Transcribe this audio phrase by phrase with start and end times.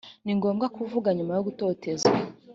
[0.23, 2.11] ni ngombwa kuvuga nyuma yo gutotezwa.